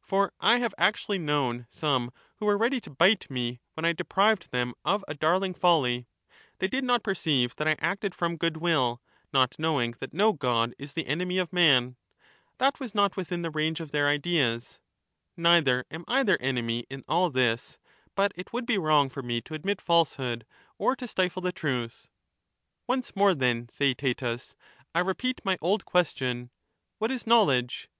For 0.00 0.32
I 0.38 0.58
have 0.58 0.72
actually 0.78 1.18
known 1.18 1.66
some 1.68 2.12
who 2.36 2.46
were 2.46 2.56
ready 2.56 2.80
to 2.82 2.88
bite 2.90 3.28
me 3.28 3.58
when 3.74 3.84
I 3.84 3.92
deprived 3.92 4.52
them 4.52 4.74
of 4.84 5.04
a 5.08 5.14
darling 5.14 5.54
folly; 5.54 6.06
they 6.60 6.68
did 6.68 6.84
not 6.84 7.02
perceive 7.02 7.56
that 7.56 7.66
I 7.66 7.74
acted 7.80 8.14
from 8.14 8.36
goodwill, 8.36 9.02
not 9.32 9.58
knowing 9.58 9.96
that 9.98 10.14
no 10.14 10.34
god 10.34 10.72
is 10.78 10.92
the 10.92 11.08
enemy 11.08 11.38
of 11.38 11.52
man— 11.52 11.96
that 12.58 12.78
was 12.78 12.94
not 12.94 13.16
within 13.16 13.42
the 13.42 13.50
range 13.50 13.80
of 13.80 13.90
their 13.90 14.06
ideas; 14.08 14.78
neither 15.36 15.84
am 15.90 16.04
I 16.06 16.22
their 16.22 16.40
enemy 16.40 16.84
in 16.88 17.02
all 17.08 17.28
this, 17.30 17.76
but 18.14 18.30
it 18.36 18.52
would 18.52 18.66
be 18.66 18.78
wrong 18.78 19.08
for 19.08 19.24
me 19.24 19.40
to 19.40 19.54
admit 19.54 19.80
falsehood, 19.80 20.46
or 20.78 20.94
to 20.94 21.08
stifle 21.08 21.42
the 21.42 21.50
truth. 21.50 22.06
Once 22.86 23.16
more, 23.16 23.34
then, 23.34 23.66
Theaetetus, 23.66 24.54
I 24.94 25.00
repeat 25.00 25.40
my 25.44 25.58
old 25.60 25.84
question,' 25.84 26.50
What 26.98 27.10
is 27.10 27.26
knowledge 27.26 27.90